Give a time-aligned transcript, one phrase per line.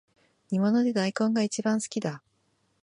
[0.49, 2.23] 煮物で大根がいちばん好きだ